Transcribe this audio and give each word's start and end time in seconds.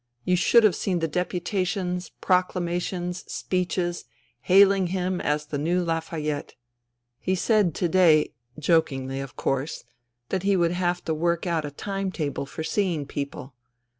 You 0.25 0.35
should 0.35 0.63
have 0.63 0.75
seen 0.75 0.97
the 0.97 1.07
deputa 1.07 1.63
tions, 1.63 2.09
proclamations, 2.21 3.19
speeches, 3.31 4.05
haiHng 4.49 4.87
him 4.87 5.21
as 5.21 5.45
the 5.45 5.59
new 5.59 5.83
Lafayette. 5.83 6.55
He 7.19 7.35
said 7.35 7.75
to 7.75 7.87
day, 7.87 8.33
jokingly 8.57 9.19
of 9.19 9.35
course, 9.35 9.83
that 10.29 10.41
he 10.41 10.55
would 10.57 10.71
have 10.71 11.05
to 11.05 11.13
work 11.13 11.45
out 11.45 11.65
a 11.65 11.69
time 11.69 12.11
table 12.11 12.47
for 12.47 12.63
seeing 12.63 13.05
people. 13.05 13.53